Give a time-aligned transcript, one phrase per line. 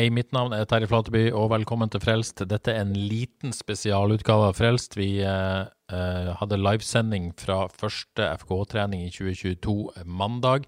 [0.00, 2.40] Hei, mitt navn er Terje Flateby, og velkommen til Frelst.
[2.48, 4.94] Dette er en liten spesialutgave av Frelst.
[4.96, 10.64] Vi eh, eh, hadde livesending fra første FK-trening i 2022 mandag.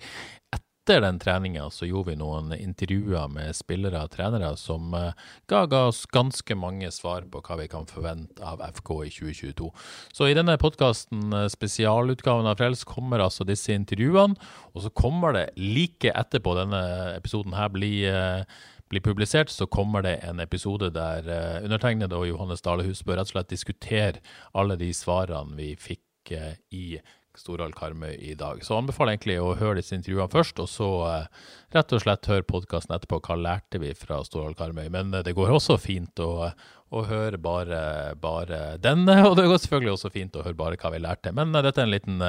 [0.52, 5.16] Etter den treninga så gjorde vi noen intervjuer med spillere og trenere som eh,
[5.48, 9.70] ga, ga oss ganske mange svar på hva vi kan forvente av FK i 2022.
[10.12, 14.36] Så i denne podkasten, spesialutgaven av Frelst, kommer altså disse intervjuene.
[14.76, 18.44] Og så kommer det like etterpå denne episoden her bli eh,
[18.92, 23.30] blir publisert, så kommer det en episode der uh, undertegnede og Johannes Dalehus bør rett
[23.30, 24.22] og slett diskutere
[24.58, 26.98] alle de svarene vi fikk uh, i
[27.38, 28.60] Storhall Karmøy i dag.
[28.64, 32.28] Så anbefaler jeg egentlig å høre disse intervjuene først, og så uh, rett og slett
[32.28, 33.22] høre podkasten etterpå.
[33.24, 34.88] Hva lærte vi fra Storhall Karmøy?
[34.92, 36.50] Men det går også fint å,
[36.92, 37.80] å høre bare,
[38.20, 41.34] bare denne, og det går selvfølgelig også fint å høre bare hva vi lærte.
[41.36, 42.22] Men dette er en liten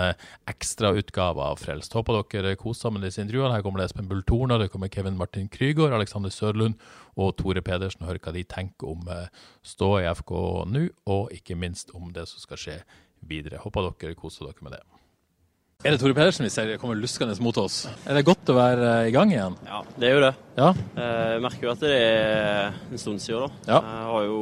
[0.50, 1.96] ekstrautgave av Frelst.
[2.00, 3.54] Håper dere koser med disse intervjuene.
[3.58, 6.80] Her kommer det Espen Bull Torna, det kommer Kevin Martin Krygård, Alexander Sørlund
[7.20, 8.08] og Tore Pedersen.
[8.08, 9.04] Hør hva de tenker om
[9.68, 10.38] ståa i FK
[10.72, 12.84] nå, og ikke minst om det som skal skje
[13.28, 13.60] videre.
[13.64, 14.82] Håper dere koser dere med det.
[15.84, 17.82] Er det Tore Pedersen vi ser kommer luskende mot oss?
[18.08, 19.58] Er det godt å være i gang igjen?
[19.68, 20.34] Ja, det er jo det.
[20.56, 23.50] Ja, Jeg merker jo at det er en stund siden.
[23.66, 23.74] da.
[23.74, 23.82] Ja.
[23.82, 24.38] Jeg har jo,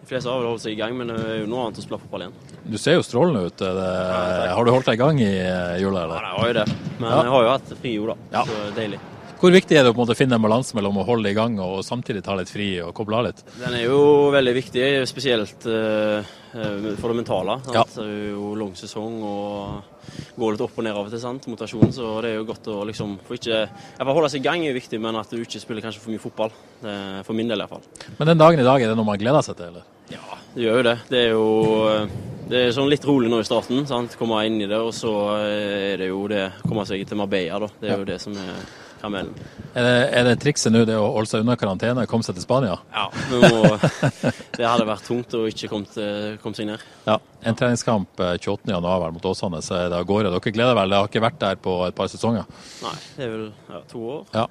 [0.00, 1.82] De fleste har vel holdt seg i gang, men det er jo noe annet å
[1.84, 2.34] spille fotball igjen.
[2.66, 3.60] Du ser jo strålende ut.
[3.62, 6.02] Er Det, har du holdt deg i gang i eh, jula?
[6.08, 6.66] Ja, jeg har jo det.
[6.98, 7.22] Men Ja.
[7.22, 8.16] jeg har jo hatt fri jo, da.
[8.32, 8.42] Ja.
[8.44, 8.98] Så deilig.
[9.40, 11.78] Hvor viktig er det å en finne en balanse mellom å holde i gang og
[11.80, 13.38] samtidig ta litt fri og koble av litt?
[13.56, 14.00] Den er jo
[14.34, 16.26] veldig viktig, spesielt eh,
[17.00, 17.54] for det mentale.
[17.72, 17.86] Ja.
[17.88, 21.48] Det er jo lang sesong og går litt opp og ned av og til, sant?
[21.48, 21.94] motivasjonen.
[21.96, 24.76] Så det er jo godt å liksom få ikke Jeg holde seg i gang er
[24.76, 26.52] viktig, men at du ikke spiller kanskje for mye fotball.
[27.24, 28.12] For min del i hvert fall.
[28.18, 29.88] Men den dagen i dag, er det noe man gleder seg til, eller?
[30.12, 30.94] Ja, det gjør jo det.
[31.08, 31.48] Det er jo
[32.50, 33.84] det er sånn litt rolig nå i starten.
[33.86, 34.16] sant?
[34.20, 37.72] Komme inn i det, og så er det jo det komme seg til Marbella, da.
[37.80, 38.64] Det er jo det som er
[39.00, 39.34] karamellen.
[39.74, 42.36] Er det, er det trikset nå det å holde seg unna karantene og komme seg
[42.36, 42.76] til Spania?
[42.94, 43.62] Ja, må,
[44.58, 46.84] Det hadde vært tungt å ikke komme, seg ned.
[47.06, 47.16] Ja.
[47.46, 50.32] En treningskamp eh, 28.1 mot Åsane, så er det av gårde.
[50.34, 50.92] Dere gleder vel?
[50.92, 52.48] Dere har ikke vært der på et par sesonger?
[52.84, 54.20] Nei, det er vel ja, to år.
[54.36, 54.46] Ja.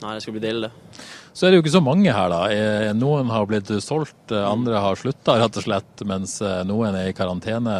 [0.00, 1.00] Nei, det skal bli deilig, det.
[1.36, 2.42] Så er det jo ikke så mange her, da.
[2.52, 7.10] Eh, Noen har blitt solgt, eh, andre har slutta, rett og slett, mens noen er
[7.12, 7.76] i karantene.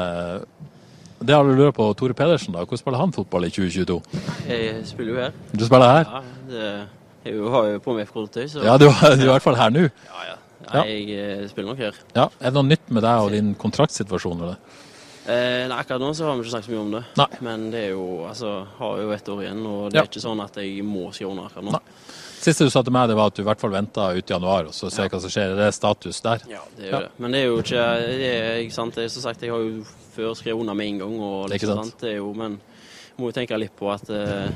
[1.20, 2.62] Det har du lurt på Tore Pedersen, da.
[2.64, 3.96] Hvordan spiller han fotball i 2022?
[4.48, 5.32] Jeg spiller jo her.
[5.52, 6.06] Du spiller her?
[6.14, 6.68] Ja, det,
[7.28, 9.74] jeg har jo på meg FK-tøy, så Ja, du, du er i hvert fall her
[9.74, 9.82] nå.
[9.90, 10.36] ja, ja.
[10.70, 11.96] Nei, jeg eh, spiller nok her.
[12.14, 12.28] Ja.
[12.38, 14.42] Er det noe nytt med deg og din kontraktsituasjon?
[14.46, 14.58] Eller?
[15.26, 17.00] Eh, nei, akkurat nå så har vi ikke snakket så mye om det.
[17.18, 17.26] Nei.
[17.46, 20.04] Men det er jo, altså, har jo ett år igjen, og det Ja.
[20.04, 21.74] er ikke sånn at jeg må skrive under akkurat nå.
[21.74, 21.82] Nei.
[22.40, 24.32] Siste du sa til meg, det var at du i hvert fall venta ut i
[24.32, 25.52] januar, og så ser hva som skjer.
[25.58, 26.40] Det Er status der?
[26.48, 27.00] Ja, det gjør Ja.
[27.04, 27.10] det.
[27.20, 29.60] Men det er jo ikke, det er, ikke sant, det er, som sagt, jeg har
[29.60, 29.84] jo
[30.16, 31.18] før skrevet under med en gang.
[31.20, 31.84] Og Det er ikke sant?
[31.90, 32.00] sant.
[32.00, 34.48] Det er jo, men jeg må jo tenke litt på at eh,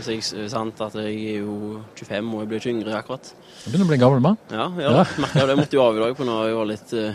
[0.00, 3.32] jeg, sant, at jeg er jo 25 og jeg blir ikke yngre akkurat.
[3.64, 4.38] Du begynner å bli en gammel mann.
[4.50, 5.04] Ja, ja, Ja.
[5.20, 5.48] merka det.
[5.52, 7.14] Jeg måtte jo av i dag på når jeg var litt, eh,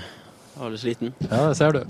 [0.59, 1.13] var litt sliten.
[1.31, 1.81] Ja, det ser du.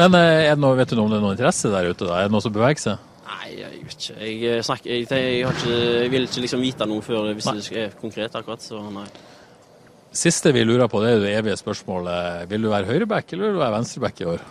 [0.00, 2.06] Men eh, er det noe, vet du noe om det er noe interesse der ute?
[2.08, 2.22] da?
[2.22, 2.98] Er det noe som beveger seg?
[3.28, 4.14] Nei, jeg vet ikke.
[4.24, 7.48] Jeg, eh, snakker, jeg, jeg, har ikke, jeg vil ikke liksom vite noe før hvis
[7.68, 9.04] det er konkret akkurat, så nei.
[10.18, 12.46] Siste vi lurer på, det er det evige spørsmålet.
[12.50, 14.44] Vil du være høyreback eller vil du være venstreback i år?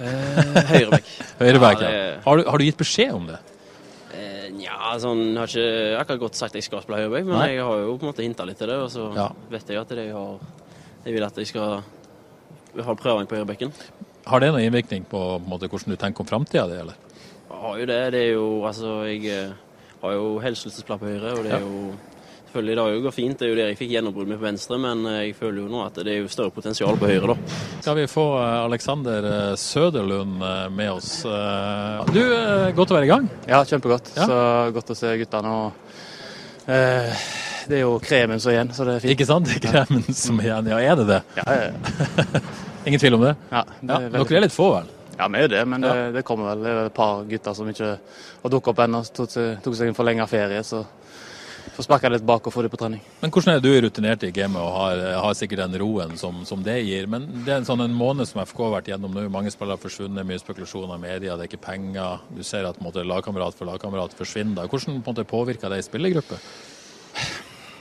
[0.00, 1.10] Eh, høyreback.
[1.42, 2.04] Høyreback, Ja, ja.
[2.16, 3.38] det- Har, du, har du gitt beskjed om det?
[4.16, 7.36] Eh, Nja, sånn, jeg har ikke akkurat godt sagt at jeg skal spille høyreback, men
[7.38, 7.50] Nei.
[7.58, 8.80] jeg har jo på en måte hinta litt til det.
[8.80, 9.28] Og så Ja.
[9.52, 10.38] vet jeg at det jeg har
[11.04, 11.82] Jeg vil at jeg skal
[12.78, 13.72] ha prøving på høyrebekken.
[14.24, 16.94] Har det noen innvirkning på, på måte, hvordan du tenker om framtida di, eller?
[17.62, 18.00] Har jo det.
[18.10, 19.52] Det er jo Altså, jeg eh,
[20.02, 21.92] har jo spille på høyre, og det er jo
[22.52, 23.38] Selvfølgelig, det har jo gått fint.
[23.38, 25.68] Det er jo der jeg fikk gjennombrudd med på venstre, men eh, jeg føler jo
[25.72, 27.60] nå at det er jo større potensial på høyre, da.
[27.78, 30.42] Skal vi få eh, Alexander Søderlund
[30.76, 31.14] med oss?
[32.12, 32.20] Du,
[32.76, 33.30] godt å være i gang.
[33.48, 34.12] Ja, kjempegodt.
[34.18, 34.26] Ja.
[34.28, 34.42] Så
[34.76, 35.54] godt å se guttene.
[35.62, 37.24] og eh,
[37.70, 39.14] Det er jo kremen som er igjen, så det er fint.
[39.16, 39.48] Ikke sant?
[39.48, 40.72] Det er kremen som er igjen.
[40.74, 41.22] Ja, er det det?
[41.38, 42.42] Ja, ja, ja.
[42.90, 43.38] Ingen tvil om det?
[43.48, 44.98] ja, det er dere er litt få, vel?
[45.22, 46.64] Ja, vi er jo det, men det, det kommer vel.
[46.66, 47.92] Er et par gutter som ikke
[48.42, 49.02] har dukket opp ennå.
[49.14, 50.80] Tok, tok seg en forlenget ferie, så
[51.76, 53.04] får sparka litt bak og få det på trening.
[53.20, 56.42] Men Hvordan er det du rutinert i gamet og har, har, sikkert den roen som,
[56.48, 57.06] som, det gir?
[57.06, 59.28] Men det er en sånn en måned som FK har vært gjennom nå.
[59.30, 62.26] Mange spillere har forsvunnet, mye spekulasjoner i media, det er ikke penger.
[62.34, 64.66] Du ser at måte, lagkamerat for lagkamerat forsvinner.
[64.66, 66.40] Hvordan på måte, påvirker det ei spillergruppe?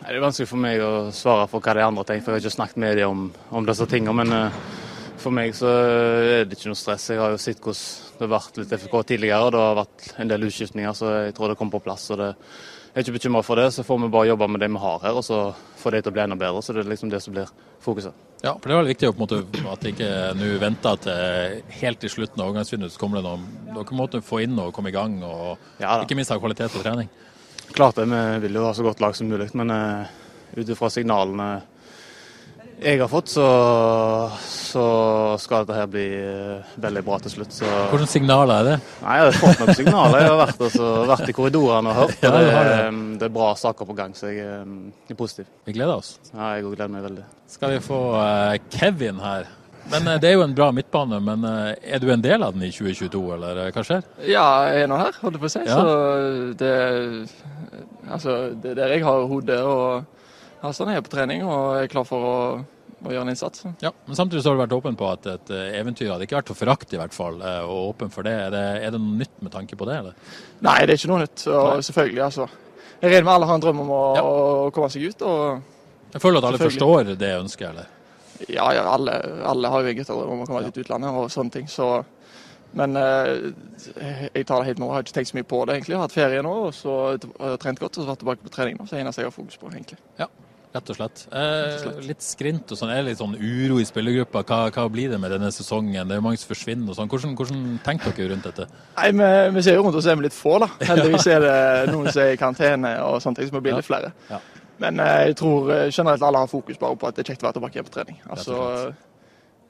[0.02, 2.46] Det er vanskelig for meg å svare for hva de andre tenker, for jeg har
[2.46, 3.28] ikke snakket med dem om,
[3.58, 4.16] om disse tingene.
[4.22, 4.81] Men uh,
[5.22, 7.10] for meg så er det ikke noe stress.
[7.14, 9.48] Jeg har jo sett hvordan det har vært litt FK tidligere.
[9.48, 12.10] og Det har vært en del utskiftninger, så jeg tror det kommer på plass.
[12.14, 12.32] og det
[12.92, 13.70] jeg er ikke bekymra for det.
[13.72, 16.12] Så får vi bare jobbe med det vi har her, og så få det til
[16.12, 16.60] å bli enda bedre.
[16.60, 17.48] Så det er liksom det som blir
[17.80, 18.12] fokuset.
[18.44, 19.40] Ja, for det er veldig viktig måte,
[19.72, 23.96] at ikke nå venter til helt til slutten av overgangsvinduet så kommer det noen Dere
[23.96, 27.08] må få inn og komme i gang, og ja, ikke minst ha kvalitet på trening.
[27.72, 29.48] Klart det, vi vil jo ha så godt lag som mulig.
[29.56, 30.12] Men uh,
[30.58, 31.52] ut ifra signalene
[32.82, 33.46] jeg har fått, så,
[34.42, 34.84] så,
[35.42, 37.54] skal dette her bli uh, veldig bra til slutt.
[37.54, 37.70] Så.
[37.92, 38.76] Hvilke signaler er det?
[39.04, 40.24] Nei, Jeg har fått noen signaler.
[40.24, 42.16] Jeg har vært, altså, vært i korridorene og hørt.
[42.26, 42.78] Ja, det, det.
[43.22, 45.50] det, er bra saker på gang, så jeg er positiv.
[45.70, 46.16] Vi gleder oss.
[46.32, 47.26] Ja, jeg gleder meg veldig.
[47.54, 49.52] Skal vi få uh, Kevin her?
[49.92, 52.72] Men Det er jo en bra midtbane, men er du en del av den i
[52.72, 54.06] 2022, eller hva skjer?
[54.30, 55.62] Ja, jeg er nå her, holdt jeg på å si.
[55.66, 55.78] Ja.
[55.78, 56.74] Så det,
[58.08, 59.58] altså, det er der jeg har hodet.
[59.66, 60.21] og
[60.62, 62.36] Hassan er på trening og er klar for å,
[63.02, 63.64] å, gjøre en innsats.
[63.82, 66.38] Ja, men Samtidig så har du vært åpen på at et eh, eventyr hadde ikke
[66.38, 67.40] vært for forakt, i hvert fall.
[67.42, 68.36] Eh, og åpen for det.
[68.48, 68.66] Er, det.
[68.82, 69.98] er, det noe nytt med tanke på det?
[70.04, 70.36] eller?
[70.62, 71.48] Nei, det er ikke noe nytt.
[71.50, 72.50] Og selvfølgelig, altså.
[73.02, 74.22] Jeg regner med alle har en drøm om å, ja.
[74.22, 75.26] å komme seg ut.
[75.26, 77.98] og Jeg føler at alle forstår det ønsket, eller?
[78.50, 80.74] Ja, ja alle, alle, har jo en guttedrøm om å komme ja.
[80.74, 81.70] til utlandet og sånne ting.
[81.70, 81.96] så
[82.78, 83.50] men eh,
[84.32, 85.92] jeg tar det helt med Jeg har ikke tenkt så mye på det, egentlig.
[85.92, 87.18] Jeg har hatt ferie nå og så har
[87.52, 88.86] jeg trent godt og så vært tilbake på trening nå.
[88.88, 90.00] Så det eneste jeg har fokus på, egentlig.
[90.20, 90.30] Ja.
[90.72, 91.26] Rett og slett.
[91.36, 92.94] Eh, litt skrint og sånn.
[92.94, 94.46] Er det litt sånn uro i spillergruppa?
[94.48, 96.08] Hva, hva, blir det med denne sesongen?
[96.08, 97.12] Det er mange som forsvinner og sånn.
[97.12, 98.70] Hvordan, hvordan, tenker dere rundt dette?
[98.96, 100.72] Nei, vi, vi ser jo rundt oss er vi litt få, da.
[100.94, 101.60] Heldigvis er det
[101.92, 104.14] noen som er i karantene og sånne ting, så vi blir litt flere.
[104.32, 104.40] Ja.
[104.82, 107.44] Men eh, jeg tror eh, generelt alle har fokus bare på at det er kjekt
[107.44, 108.22] å være tilbake på trening.
[108.32, 108.62] Altså,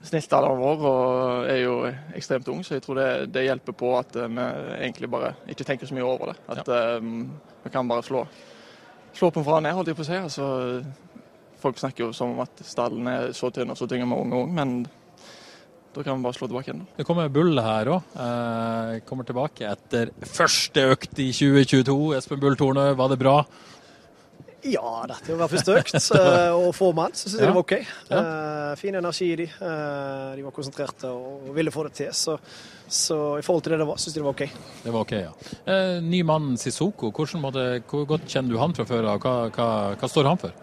[0.02, 1.74] Snittalderen vår og er jo
[2.18, 4.48] ekstremt ung, så jeg tror det, det, hjelper på at eh, vi
[4.80, 6.40] egentlig bare ikke tenker så mye over det.
[6.50, 6.80] At ja.
[6.98, 7.28] um,
[7.66, 8.24] vi kan bare slå
[9.18, 10.18] slå på fra ned, holdt jeg på å si.
[10.18, 10.48] Altså,
[11.62, 14.38] folk snakker jo som om at stallen er så tynn og så tynn med unge
[14.38, 14.76] og ung, men
[15.92, 16.86] da kan vi bare slå tilbake igjen.
[16.96, 18.14] Det kommer Bull her òg.
[18.16, 21.98] Eh, kommer tilbake etter første økt i 2022.
[22.16, 23.42] Espen Bull Tornø, var det bra?
[24.62, 25.96] Ja, dette var første økt.
[25.96, 27.50] Eh, og få mann, så syns jeg ja.
[27.50, 27.74] det var OK.
[28.12, 28.20] Ja.
[28.22, 29.48] Uh, fin energi i de.
[29.58, 32.12] Uh, de var konsentrerte og ville få det til.
[32.14, 32.36] Så,
[32.86, 34.44] så i forhold til det det var, syns jeg det var OK.
[34.84, 35.34] Det var OK, ja.
[35.66, 37.10] Uh, ny mann Sissoko,
[37.42, 39.24] måte, hvor godt kjenner du han fra før av?
[39.24, 40.54] Hva, hva, hva, står han for?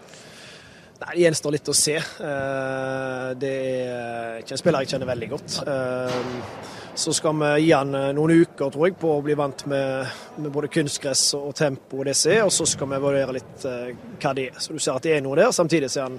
[0.99, 1.99] Nei, Det gjenstår litt å se.
[3.39, 5.61] Det er ikke en spiller jeg kjenner veldig godt.
[6.99, 10.17] Så skal vi gi han eh, noen uker tror jeg, på å bli vant med,
[10.43, 13.67] med både kunstgress og tempo og det som er, og så skal vi vurdere litt
[13.71, 14.57] uh, hva det er.
[14.59, 15.53] Så du ser at det er noe der.
[15.55, 16.17] Samtidig så er han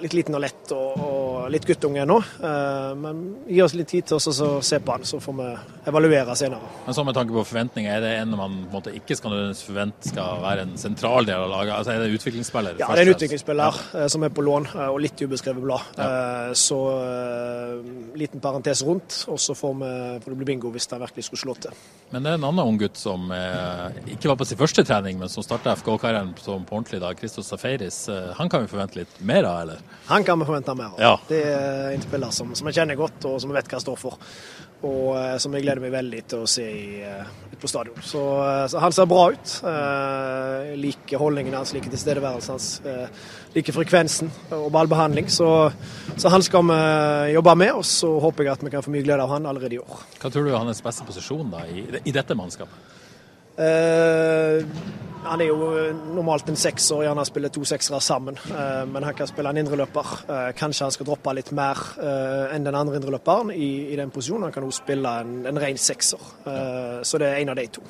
[0.00, 2.16] litt liten og lett og, og litt guttunge ennå.
[2.40, 5.48] Uh, men gi oss litt tid til oss å se på han, så får vi
[5.90, 6.70] evaluere senere.
[6.86, 9.36] Men så med tanke på forventninger, er det en man på en måte ikke skal
[9.58, 11.74] forvente skal være en sentral del av laget?
[11.78, 12.78] Altså Er det utviklingsspiller?
[12.80, 14.08] Ja, det er en utviklingsspiller ja.
[14.12, 15.94] som er på lån og litt ubeskrevet blad.
[15.98, 16.08] Ja.
[16.58, 16.78] Så
[18.18, 19.92] liten parentes rundt, og så får, vi,
[20.24, 21.82] får det bli bingo hvis det virkelig skulle slå til.
[22.14, 23.30] Men det er en annen ung gutt som
[24.10, 28.04] ikke var på sin første trening, men som starta FK-karrieren på ordentlig da, Christos Safaris.
[28.38, 29.73] Han kan vi forvente litt mer av, eller?
[30.08, 31.00] Han kan vi forvente mer av.
[31.00, 31.14] Ja.
[31.28, 33.84] Det er en spiller som, som, jeg kjenner godt, og som jeg vet hva han
[33.84, 34.18] står for.
[34.84, 38.02] Og uh, som jeg gleder meg veldig til å se i, uh, ut på stadion.
[38.04, 39.54] Så, uh, så, han ser bra ut.
[39.64, 42.68] Uh, liker holdningen hans, liker tilstedeværelsen hans,
[43.54, 44.28] liker frekvensen
[44.58, 45.30] og ballbehandling.
[45.32, 45.48] Så,
[46.18, 46.80] så, han skal vi
[47.38, 49.78] jobbe med, og så håper jeg at vi kan få mye glede av han allerede
[49.78, 50.04] i år.
[50.20, 52.92] Hva tror du er hans beste posisjon da, i, i dette mannskapet?
[53.54, 54.60] Uh,
[55.24, 55.68] han er jo
[56.14, 58.38] normalt en sekser, gjerne spiller to seksere sammen.
[58.50, 60.14] Uh, men han kan spille en indreløper.
[60.28, 61.80] Uh, kanskje han skal droppe litt mer
[62.54, 64.48] enn den andre indreløperen i, i, den posisjonen.
[64.48, 66.32] Han kan også spille en, en ren sekser.
[67.02, 67.84] Så det er en av de to.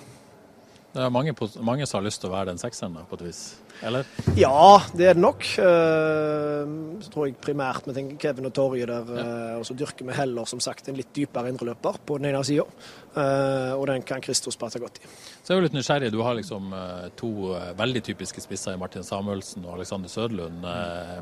[0.95, 3.39] Det er mange, mange som har lyst til å være den sekseren, på et vis?
[3.83, 4.07] Eller?
[4.39, 5.43] Ja, det er det nok.
[5.59, 9.09] Uh, så tror jeg primært vi tenker Kevin og Torje der.
[9.11, 9.25] Ja.
[9.25, 12.45] Uh, og så dyrker vi heller som sagt en litt dypere indreløper på den ene
[12.47, 12.69] sida.
[13.17, 15.11] Uh, og den kan Kristos passe godt i.
[15.43, 16.13] Så er jo litt nysgjerrig.
[16.15, 16.71] Du har liksom
[17.19, 17.33] to
[17.77, 20.65] veldig typiske spisser i Martin Samuelsen og Alexander Søderlund.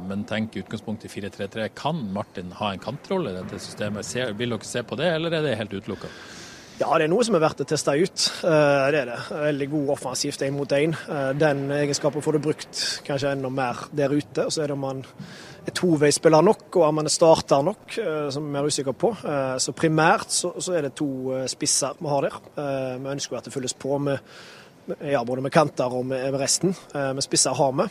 [0.06, 1.72] men tenk utgangspunkt i 4-3-3.
[1.74, 4.06] Kan Martin ha en kantrolle i dette systemet?
[4.36, 6.12] vil dere se på det, eller er det helt utelukka?
[6.80, 8.24] Ja, det er noe som er verdt å teste ut.
[8.48, 9.18] Eh, det er det.
[9.28, 10.94] Veldig god offensivt én mot én.
[10.96, 14.46] Eh, den egenskapen får du brukt kanskje enda mer der ute.
[14.46, 15.02] Og så er det om man
[15.62, 19.12] er toveisspiller nok, og om man er starter nok, eh, som vi er usikre på.
[19.62, 22.40] Så primært så, er det to spisser vi har der.
[22.98, 24.18] Vi ønsker at det fylles på med
[25.06, 26.74] ja, både med kanter og med, resten.
[26.94, 27.86] Med spisser har vi.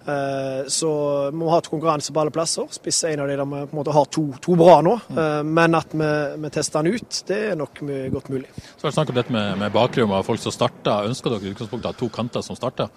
[0.00, 0.90] Så
[1.30, 2.66] vi må ha et konkurranse på alle plasser.
[2.72, 4.94] Spiss er en av de der vi på en måte har to, to bra nå.
[5.12, 5.50] Mm.
[5.52, 7.82] Men at vi, vi, tester den ut, det er nok
[8.14, 8.48] godt mulig.
[8.56, 11.10] Så har det snakk om dette med, med bakrom og folk som starter.
[11.10, 12.88] Ønsker dere i utgangspunktet to kanter som starter?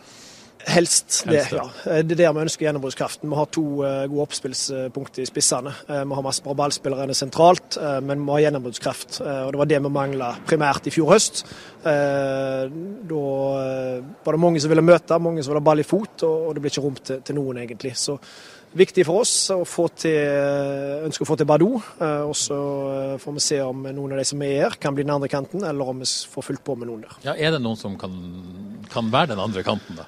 [0.64, 1.64] Helst det, ja.
[1.90, 3.30] Eh, det er der vi ønsker gjennombruddskraften.
[3.30, 5.74] Vi har to uh, gode oppspillspunkter i spissene.
[5.90, 9.20] Uh, vi har masse bra ballspillere sentralt, men vi har gjennombruddskraft.
[9.24, 11.44] og Det var det vi mangla primært i fjor høst.
[11.84, 13.24] da
[14.24, 16.56] var det mange som ville møte, mange som ville ha ball i fot, og, og
[16.56, 17.94] det ble ikke rom til, til, noen, egentlig.
[18.00, 18.18] Så
[18.74, 20.18] viktig for oss å få til,
[21.10, 21.76] ønsker å få til Badou.
[22.00, 22.58] og så
[23.22, 25.66] får vi se om noen av de som er her, kan bli den andre kanten,
[25.68, 27.22] eller om vi får fulgt på med noen der.
[27.28, 28.16] Ja, Er det noen som kan,
[28.94, 30.08] kan være den andre kanten, da?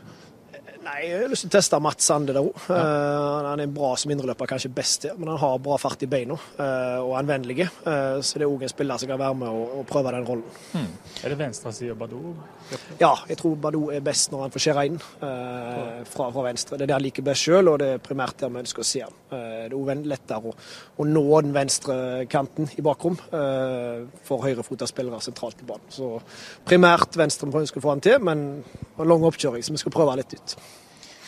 [0.85, 2.57] Nei, Jeg har lyst til å teste Mats Sande der òg.
[2.69, 2.77] Ja.
[2.77, 6.09] Uh, han er bra som indreløper, kanskje best her, men han har bra fart i
[6.09, 7.65] beina uh, og er vennlig.
[7.81, 10.27] Uh, så det er òg en spiller som kan være med og, og prøve den
[10.27, 10.59] rollen.
[10.75, 10.91] Hmm.
[11.23, 12.35] Er det venstresida Badou?
[12.99, 16.77] Ja, jeg tror Badou er best når han får skjære inn fra, fra, venstre.
[16.77, 18.87] Det er det han liker best sjøl, og det er primært der vi ønsker å
[18.89, 19.19] se han.
[19.33, 20.55] det er òg lettere å,
[20.97, 21.97] å, nå den venstre
[22.29, 23.17] kanten i bakrom
[24.25, 25.89] for høyrefota spillere sentralt i banen.
[25.93, 26.15] Så
[26.65, 28.47] primært venstre vi ønsker å få ham til, men
[28.97, 30.57] en lang oppkjøring, så vi skal prøve litt ut.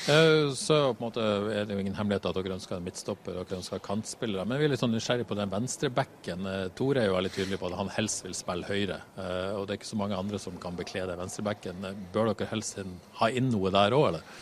[0.08, 3.36] Eh, så på en måte er det jo ingen hemmelighet at dere ønsker en midtstopper
[3.36, 4.46] dere ønsker kantspillere.
[4.48, 6.46] Men vi er litt sånn nysgjerrig på den venstrebacken.
[6.48, 9.02] Eh, Tore er jo veldig tydelig på at han helst vil spille høyre.
[9.20, 11.90] Eh, og det er ikke så mange andre som kan bekle den venstrebacken.
[12.16, 12.80] Bør dere helst
[13.20, 14.38] ha inn noe der òg, eller?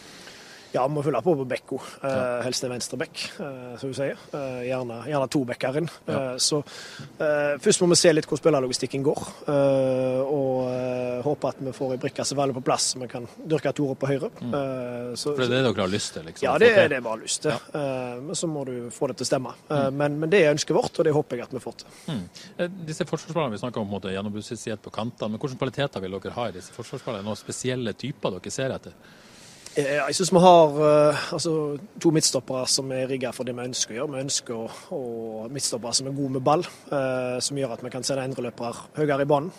[0.75, 1.79] Ja, må fylle på på bekko.
[2.03, 4.19] Uh, helst en venstre bekk, uh, som du sier.
[4.33, 5.89] Uh, gjerne, gjerne, to bekker inn.
[6.41, 6.61] Så
[7.15, 9.21] først må vi se litt hvor spillerlogistikken går.
[10.25, 13.73] og håpe at vi får ei brikke som faller på plass, så vi kan dyrke
[13.75, 14.29] Tore på høyre.
[14.41, 15.15] Mm.
[15.17, 16.25] Så, For det er det dere har lyst til?
[16.27, 17.57] Liksom, ja, det er det vi har lyst til.
[18.25, 19.55] Men så må du få det til å stemme.
[19.69, 19.99] Mm.
[19.99, 21.99] Men, men, det er ønsket vårt, og det håper jeg at vi får til.
[22.11, 22.23] Mm.
[22.87, 26.57] Disse forsvarsspillerne vi snakker om, gjennombruddshissighet på kantene, men hvilke kvaliteter vil dere ha i
[26.57, 27.25] disse forsvarsspillerne?
[27.25, 28.97] Noen spesielle typer dere ser etter?
[29.75, 31.51] Eh, jeg syns vi har uh, altså,
[31.99, 34.13] to midtstoppere som er rigga for det vi ønsker å gjøre.
[34.13, 34.99] Vi ønsker å,
[35.51, 36.63] midtstoppere som er gode med ball,
[36.93, 39.51] uh, som gjør at vi kan sende indreløpere høyere i banen.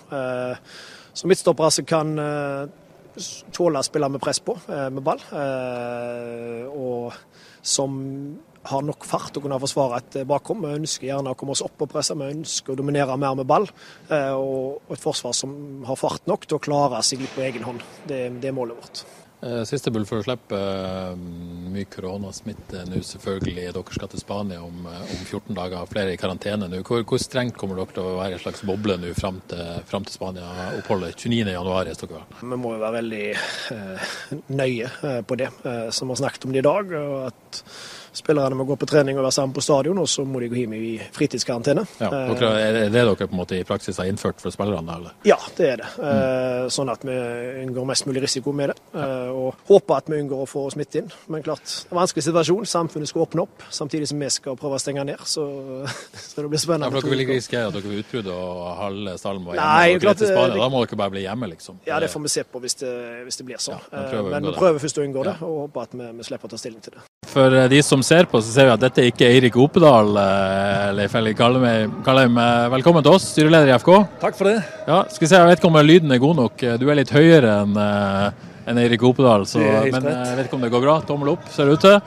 [1.16, 2.16] Så midtstoppere som kan
[3.56, 5.22] tåle å spille med press på, med ball.
[6.76, 7.14] og
[7.64, 7.96] som
[8.68, 10.66] har nok fart å kunne forsvare et bakrom.
[10.66, 13.48] Vi ønsker gjerne å komme oss opp og presse, vi ønsker å dominere mer med
[13.48, 13.68] ball.
[14.12, 15.56] Og et forsvar som
[15.88, 17.86] har fart nok til å klare seg litt på egen hånd.
[18.04, 19.06] Det er målet vårt.
[19.44, 20.52] Eh, siste bull før slipp.
[20.56, 21.10] Eh,
[21.74, 23.66] mye koronasmitte nå, selvfølgelig.
[23.76, 26.80] Dere skal til Spania om, eh, om 14 dager, flere i karantene nå.
[26.82, 29.82] Hvor, hvor, strengt kommer dere til å være i en slags boble nå fram til,
[29.84, 32.40] fram til Spania-oppholdet 29.1?
[32.40, 33.26] Vi må jo være veldig
[34.60, 35.52] nøye på det,
[35.92, 36.96] som vi har snakket om det i dag.
[36.96, 37.62] og at
[38.16, 40.60] Spillerne må gå på trening og være sammen på stadion, og så må de gå
[40.62, 41.84] hjem i fritidskarantene.
[42.00, 44.96] Ja, er det det dere på en måte i praksis har innført for spillerne?
[44.96, 45.16] eller?
[45.28, 45.90] Ja, det er det.
[46.00, 46.70] Mm.
[46.72, 47.16] Sånn at vi
[47.62, 48.76] unngår mest mulig risiko med det.
[48.96, 51.10] Eh, og håper at vi unngår å få smitte inn.
[51.32, 52.68] Men klart, det er en vanskelig situasjon.
[52.70, 55.22] Samfunnet skal åpne opp, samtidig som vi skal prøve å stenge ned.
[55.28, 55.44] Så,
[56.30, 56.88] så det blir spennende.
[56.88, 59.68] Ja, for dere vil ikke risikere at dere får utbrudd og halve stallen må hjemme?
[59.76, 61.82] Nei, klart, Spania, da må dere bare bli hjemme, liksom?
[61.88, 62.94] Ja, det får vi se på hvis det,
[63.26, 63.82] hvis det blir sånn.
[63.92, 66.54] Ja, men vi prøver først å unngå det, og håper at vi, vi slipper å
[66.54, 67.04] ta stilling til det.
[67.26, 70.12] For de som ser på, så ser vi at dette er ikke Eirik Opedal.
[70.20, 73.90] Eh, Leif Kallheim, eh, velkommen til oss, styreleder i FK.
[74.22, 74.60] Takk for det.
[74.86, 76.64] Ja, skal se, Jeg vet ikke om lyden er god nok.
[76.78, 77.76] Du er litt høyere enn
[78.66, 80.26] en Eirik Opedal, så, men rett.
[80.26, 81.00] jeg vet ikke om det går bra.
[81.06, 82.00] Tommel opp, ser det ut til.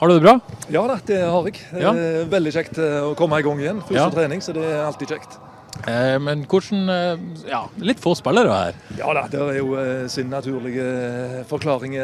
[0.00, 0.38] Har du det bra?
[0.74, 1.60] Ja da, det har jeg.
[1.80, 1.92] Ja.
[2.28, 3.82] Veldig kjekt å komme i gang igjen.
[3.84, 4.12] Første ja.
[4.12, 5.38] trening, så det er alltid kjekt.
[5.82, 8.76] Eh, men hvordan eh, Ja, litt få spillere her.
[8.98, 10.84] Ja da, det er jo eh, sin naturlige
[11.50, 11.96] forklaring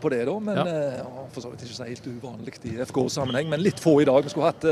[0.00, 0.36] på det, da.
[0.42, 0.96] Men ja.
[1.34, 3.50] for så vidt ikke så helt uvanlig i FK-sammenheng.
[3.52, 4.24] Men litt få i dag.
[4.24, 4.64] Vi skulle hatt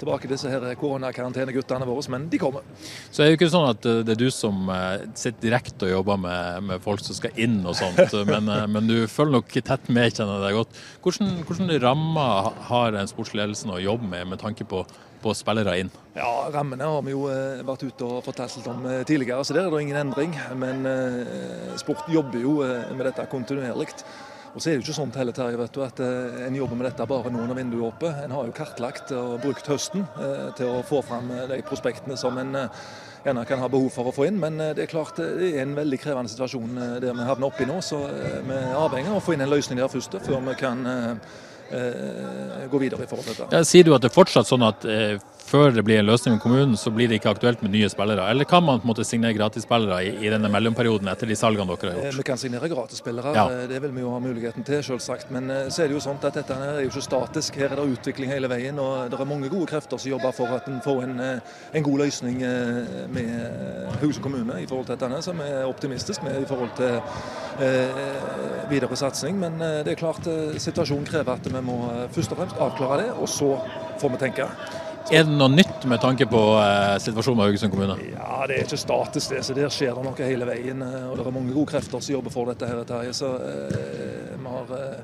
[0.00, 2.64] tilbake disse her koronakaranteneguttene våre, men de kommer.
[3.10, 4.68] Så er det jo ikke sånn at det er du som
[5.12, 9.06] sitter direkte og jobber med, med folk som skal inn og sånt, men, men, du
[9.10, 10.84] følger nok tett med, kjenner deg godt.
[11.04, 14.84] Hvordan, hvordan rammer har en sportsledelse å jobbe med med tanke på
[15.24, 15.90] på spillere inn?
[16.14, 19.66] Ja, Rammene har vi jo eh, vært ute og fortalt om eh, tidligere, så der
[19.66, 20.36] er det ingen endring.
[20.60, 23.88] Men eh, sport jobber jo med dette kontinuerlig.
[24.54, 26.00] Og så er det jo ikke sånn heller, Terje, vet du, at
[26.46, 28.10] en jobber med dette bare nå når vinduet er oppe.
[28.22, 30.04] En har jo kartlagt og brukt høsten
[30.54, 32.52] til å få fram de prospektene som en
[33.24, 34.38] gjerne kan ha behov for å få inn.
[34.38, 37.80] Men det er klart det er en veldig krevende situasjon der vi havner oppi nå.
[37.82, 40.86] Så vi er avhengig av å få inn en løsning der først, før vi kan
[42.70, 43.48] gå videre i forhold til dette.
[43.54, 46.34] Ja, sier du at det er fortsatt sånn at eh, før det blir en løsning
[46.36, 48.24] med kommunen, så blir det ikke aktuelt med nye spillere?
[48.32, 51.68] Eller kan man på en måte signere gratisspillere i, i denne mellomperioden etter de salgene
[51.76, 52.18] dere har Eh, gjort?
[52.18, 53.44] Vi kan signere gratisspillere, Ja.
[53.52, 55.30] eh, det vil vi jo ha muligheten til, selvsagt.
[55.30, 57.56] Men eh, så er det jo sånn at dette er jo ikke statisk.
[57.60, 58.78] Her er det utvikling hele veien.
[58.78, 61.20] Og det er mange gode krefter som jobber for at en får en,
[61.74, 62.40] en god løsning
[63.12, 63.28] med
[64.00, 67.00] eh, kommune i forhold til dette, som er optimistisk med i forhold til
[67.60, 69.38] eh, videre satsing.
[69.38, 70.24] Men det er klart
[70.58, 71.78] situasjonen krever at vi må
[72.14, 73.52] først og fremst avklare det, og så
[74.00, 74.48] får vi tenke.
[75.12, 77.96] Er det noe nytt med tanke på eh, situasjonen med Haugesund kommune?
[78.14, 80.80] Ja, Det er ikke statisk, det, så der skjer det noe hele veien.
[80.82, 82.66] eh, Og det er mange gode krefter som jobber for dette.
[82.66, 85.02] her, Terje, Så eh, vi har, eh,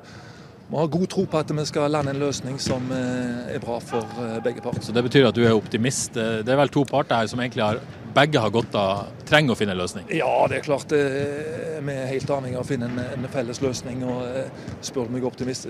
[0.71, 3.81] vi har god tro på at vi skal lande en løsning som eh, er bra
[3.83, 4.85] for eh, begge parter.
[4.87, 6.15] Så det betyr at du er optimist.
[6.15, 7.81] Eh, Det er vel to parter her som egentlig har
[8.15, 10.07] begge har godt av trenger å finne en løsning?
[10.15, 10.91] Ja, det er klart.
[10.91, 14.03] Vi er helt avhengig av å finne en, en felles løsning.
[14.03, 15.69] og Spør du meg optimist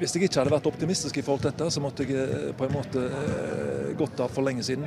[0.00, 2.74] Hvis jeg ikke hadde vært optimistisk i forhold til dette, så måtte jeg på en
[2.74, 3.04] måte
[3.98, 4.86] gått av for lenge siden.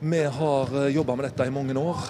[0.00, 2.08] Vi har jobba med dette i mange år.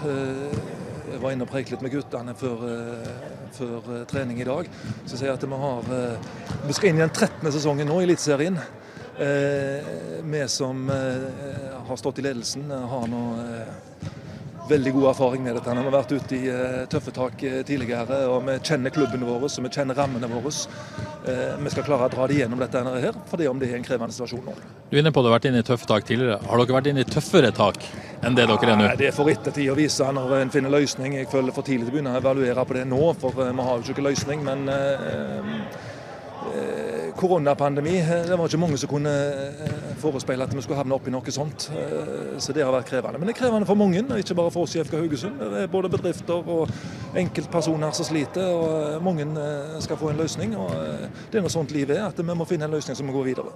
[1.04, 3.08] Jeg var inne og preiket litt med guttene før, eh,
[3.52, 4.68] før eh, trening i dag.
[5.04, 6.30] Så sier jeg at vi har eh,
[6.64, 7.52] Vi skal inn i den 13.
[7.52, 8.58] sesongen nå i Eliteserien.
[9.14, 13.20] Vi som har stått i ledelsen, har nå
[14.68, 15.74] veldig god erfaring med dette.
[15.74, 19.44] Vi har vært ute i eh, tøffe tak eh, tidligere, og vi kjenner klubben vår
[19.44, 20.52] og vi kjenner rammene våre.
[21.28, 23.78] Eh, Vi skal klare å dra det gjennom dette her, for det om det er
[23.78, 24.56] en krevende situasjon nå.
[24.90, 26.40] Du er inne på at du har vært inne i tøffe tak tidligere.
[26.48, 27.80] Har dere vært inne i tøffere tak
[28.24, 28.90] enn det dere er nå?
[29.00, 31.18] Det er for ettertid å vise når en finner løsning.
[31.20, 33.68] Jeg føler for tidlig til å begynne å evaluere på det nå, for eh, vi
[33.68, 34.44] har jo ikke løsning.
[34.46, 35.92] Men eh, eh,
[37.24, 41.12] koronapandemi, eh, det var ikke mange som kunne eh, forespeile at vi skulle havne oppi
[41.14, 41.70] noe sånt.
[41.72, 43.18] Eh, Så det har vært krevende.
[43.18, 45.40] Men det er krevende for mange, ikke bare for oss i FK Haugesund.
[45.40, 46.68] Det er både bedrifter og
[47.16, 49.26] enkeltpersoner som sliter, og mange
[49.80, 50.56] skal få en løsning.
[50.56, 50.70] og
[51.30, 53.22] Det er noe sånt livet er, at vi må finne en løsning som må gå
[53.30, 53.54] videre.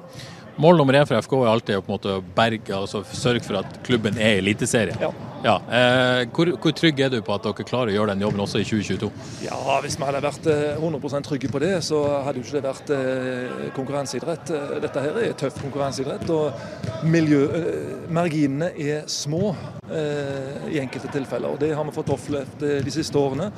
[0.56, 3.60] Mål nummer én for FK er alltid å på en måte berge, altså sørge for
[3.60, 4.96] at klubben er i Eliteserien.
[5.02, 5.10] Ja.
[5.44, 8.40] Ja, eh, hvor, hvor trygg er du på at dere klarer å gjøre den jobben
[8.42, 9.08] også i 2022?
[9.44, 12.64] Ja, Hvis vi hadde vært eh, 100% trygge på det, så hadde jo ikke det
[12.66, 14.50] vært eh, konkurranseidrett.
[14.50, 19.52] Eh, Dette her er tøff konkurranseidrett, og miljø, eh, marginene er små
[19.86, 21.54] eh, i enkelte tilfeller.
[21.54, 23.52] og Det har vi fått opplevd eh, de siste årene.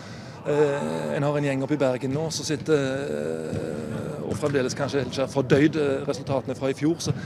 [0.45, 5.07] Eh, En har en gjeng oppe i Bergen nå som sitter eh, og fremdeles kanskje
[5.09, 7.01] ikke har fordøyd eh, resultatene fra i fjor.
[7.09, 7.17] så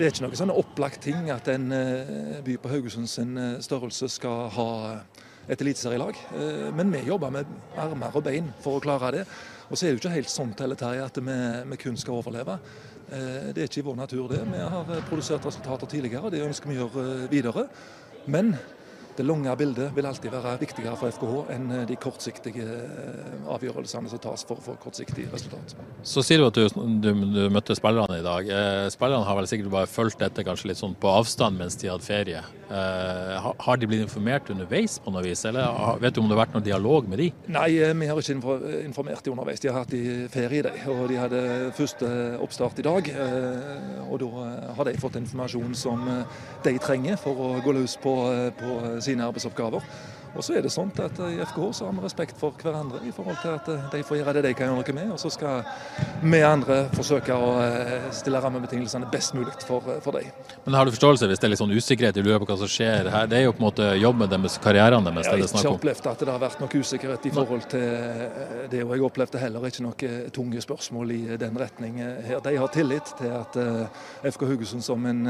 [0.00, 3.58] det er ikke noe sånn opplagt ting at en eh, by på Haugesund sin eh,
[3.60, 4.68] størrelse skal ha
[5.50, 6.16] et eliteserielag.
[6.38, 9.26] Eh, Men vi jobber med armer og bein for å klare det.
[9.68, 11.36] Og så er det jo ikke helt sånn til Terje, at vi,
[11.74, 12.56] vi kun skal overleve.
[13.12, 14.40] Eh, Det er ikke i vår natur, det.
[14.48, 17.66] Vi har eh, produsert resultater tidligere, og det ønsker vi å gjøre eh, videre.
[18.26, 18.54] Men
[19.20, 24.08] det lange bildet vil alltid være viktigere for FKH enn eh, de kortsiktige eh, avgjørelsene
[24.08, 25.74] som tas for å få kortsiktig resultat.
[26.06, 26.64] Så sier du at du,
[27.04, 28.48] du, du møtte spillerne i dag.
[28.48, 31.90] Eh, spillerne har vel sikkert bare fulgt dette kanskje litt sånn på avstand mens de
[31.92, 32.40] hadde ferie.
[32.70, 36.44] Eh, har, de blitt informert underveis på noe vis, eller vet du om det har
[36.46, 37.28] vært noen dialog med de?
[37.52, 38.56] Nei, vi har ikke
[38.86, 39.60] informert de underveis.
[39.60, 40.72] De har hatt i ferie, de.
[40.94, 41.42] Og de hadde
[41.76, 42.08] første
[42.40, 43.12] oppstart i dag.
[43.12, 46.08] eh, Og da har de fått informasjon som
[46.64, 48.14] de trenger for å gå løs på,
[48.58, 49.84] på på sine arbeidsoppgaver.
[50.30, 53.10] Og så er det sånn at i FKH så har vi respekt for hverandre i
[53.14, 55.08] forhold til at eh, de får gjøre det de kan gjøre noe med.
[55.16, 55.64] Og så skal
[56.22, 60.30] vi andre forsøke å eh, stille rammebetingelsene best mulig for, eh, for dem.
[60.66, 62.70] Men har du forståelse hvis det er litt sånn usikkerhet, du lurer på hva som
[62.70, 63.26] skjer her?
[63.30, 66.10] Det er jo på en måte jobben deres, karrieren deres, Jeg det har ikke opplevd
[66.12, 67.88] at det har vært noe usikkerhet i forhold til
[68.70, 72.38] det, og jeg opplevde heller ikke noe tunge spørsmål i den retning her.
[72.44, 73.58] De har tillit til at
[74.30, 75.26] FK Haugesund som en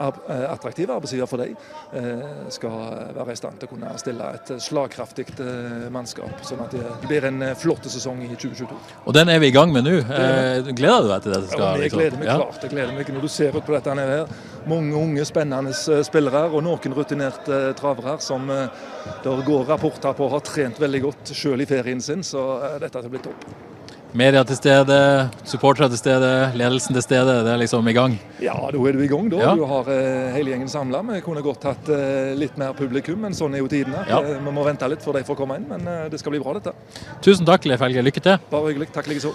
[0.00, 1.56] attraktiv arbeidsgiver for dem,
[1.92, 2.76] eh, skal
[3.16, 7.26] være i stand til å kunne stille et slagkraftig eh, mannskap, sånn at det blir
[7.28, 8.78] en eh, flott sesong i 2022.
[9.06, 9.96] Og den er vi i gang med nå.
[10.08, 11.40] Er Eh, gleder du deg til det?
[11.42, 11.98] Ja, Skal, jeg liksom?
[12.00, 12.36] gleder meg Ja.
[12.40, 12.62] klart.
[12.62, 14.26] Jeg gleder meg når du ser ut på dette nede her.
[14.66, 20.28] Mange unge, spennende eh, spillere og noen rutinerte eh, travere som det går rapporter på
[20.30, 23.69] har trent veldig godt selv i ferien sin, så dette dette blir topp.
[24.12, 24.96] Media til stede,
[25.46, 27.36] supportere til stede, ledelsen til stede.
[27.46, 28.16] Det er liksom i gang.
[28.42, 29.28] Ja, da er du i gang.
[29.30, 29.38] da.
[29.38, 29.54] Ja.
[29.54, 31.02] Du har eh, hele gjengen samla.
[31.12, 34.02] Vi kunne godt hatt eh, litt mer publikum, men sånn er jo tidene.
[34.10, 34.18] Ja.
[34.18, 36.42] Eh, Vi må vente litt for de får komme inn, men eh, det skal bli
[36.42, 36.74] bra, dette.
[37.22, 38.02] Tusen takk, Leif Helge.
[38.10, 38.38] Lykke til.
[38.50, 38.90] Bare hyggelig.
[38.98, 39.34] Takk likeså.